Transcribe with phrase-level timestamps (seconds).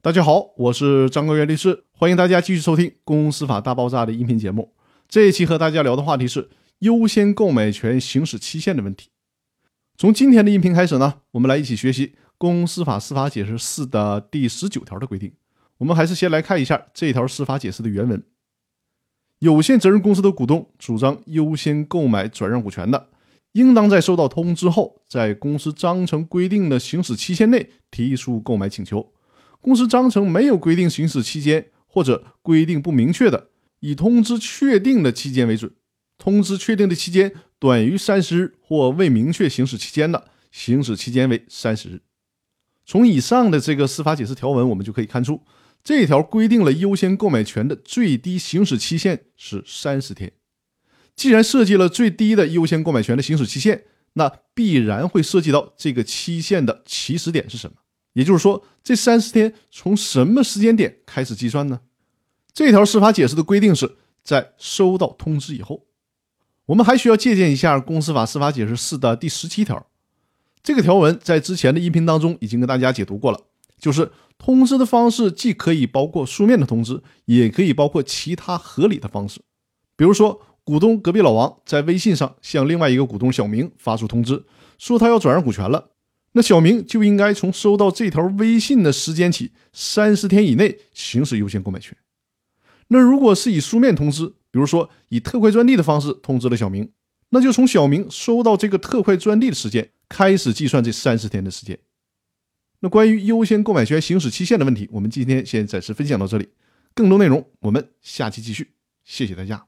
[0.00, 4.72] 大家好，我是张高元律师，欢迎大家继续收听《公司法大爆炸》的音频节目。
[5.08, 9.08] 这一期和大家聊的话题是优先购买权行使期限的问题。
[9.96, 12.06] 从今天的音频开始呢，我们来一起学习
[12.38, 15.32] 《公司法司法解释四》的第十九条的规定。
[15.78, 18.22] 我们还是先来看一下这条司法解释的原文：
[19.40, 23.08] 有限责任公司的股东主张优先购买转让股权的，
[23.50, 29.12] 应当在收到通知后，在公司章程规定的行使期限内提出购买请求。
[29.60, 33.48] 公司章程没有规定行使期间，或者规定不明确的，
[33.80, 35.72] 以通知确定的期间为准。
[36.16, 42.00] 通知确定的期间短于三十日或未明确行使期间的，行使期间为三十日。
[42.84, 45.42] 从以上的这个司法解释条文，我们就可以看出，
[45.84, 50.32] 这条规定了优先购买权的最低行使期限是三十天。
[51.14, 53.84] 既然设计了最低的优先购买权的行使期限，
[54.14, 57.76] 那必然会涉及到这个期限的起始点是什么。
[58.18, 61.78] 也就是说，这三十天从什么时间点开始计算呢？
[62.52, 65.86] 这条司法解释的规定是在收到通知以后。
[66.66, 69.86] 我们还需要借鉴一下《公司法司法解释四》的第十七条。
[70.64, 73.38] 这个条文在之前的音频当中已经跟大家解读过了，
[73.78, 79.40] 就是通知的方式既可以包括书面的通知，也可以包括其他合理的方式。
[79.96, 84.44] 比如说，股东隔壁老王在微信上向另外一个股东小明发出通知，
[84.76, 85.90] 说他要转让股权了。
[86.38, 91.98] 那小明就应该从收到这条微信的时间起，三十天以内行使优先购买权。
[92.86, 96.92] 那如果是以书面通知，比如说以特快专递的方式通知了小明，
[97.30, 101.76] 那就从小明收到这个特快专递的时间开始计算这三十天的时间。
[102.78, 106.50] 那关于优先购买权行使期限的问题，我们今天先暂时分享到这里，
[106.94, 108.74] 更多内容我们下期继续。
[109.02, 109.67] 谢谢大家。